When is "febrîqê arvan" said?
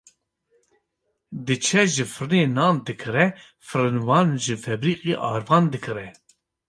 4.63-5.65